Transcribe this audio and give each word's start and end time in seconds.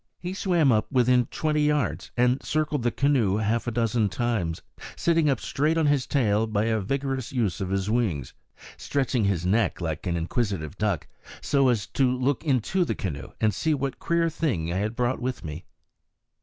He 0.19 0.33
swam 0.33 0.71
up 0.71 0.91
within 0.91 1.27
twenty 1.27 1.61
yards, 1.61 2.09
and 2.17 2.41
circled 2.41 2.81
the 2.81 2.89
canoe 2.89 3.37
half 3.37 3.67
a 3.67 3.71
dozen 3.71 4.09
times, 4.09 4.63
sitting 4.95 5.29
up 5.29 5.39
straight 5.39 5.77
on 5.77 5.85
his 5.85 6.07
tail 6.07 6.47
by 6.47 6.63
a 6.65 6.79
vigorous 6.79 7.31
use 7.31 7.61
of 7.61 7.69
his 7.69 7.87
wings, 7.87 8.33
stretching 8.77 9.25
his 9.25 9.45
neck 9.45 9.79
like 9.79 10.07
an 10.07 10.17
inquisitive 10.17 10.75
duck, 10.79 11.07
so 11.39 11.69
as 11.69 11.85
to 11.85 12.11
look 12.17 12.43
into 12.43 12.83
the 12.83 12.95
canoe 12.95 13.33
and 13.39 13.53
see 13.53 13.75
what 13.75 13.99
queer 13.99 14.27
thing 14.27 14.73
I 14.73 14.77
had 14.77 14.95
brought 14.95 15.21
with 15.21 15.45
me. 15.45 15.65